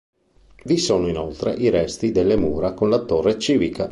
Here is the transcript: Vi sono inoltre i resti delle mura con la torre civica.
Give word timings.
Vi 0.63 0.77
sono 0.79 1.07
inoltre 1.09 1.51
i 1.53 1.69
resti 1.69 2.11
delle 2.11 2.35
mura 2.35 2.73
con 2.73 2.89
la 2.89 2.97
torre 3.05 3.37
civica. 3.37 3.87